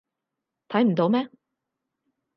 [0.67, 1.29] 睇唔到咩？